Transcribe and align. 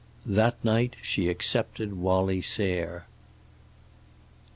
That 0.25 0.55
night 0.65 0.95
she 1.03 1.29
accepted 1.29 1.93
Wallie 1.93 2.41
Sayre. 2.41 3.05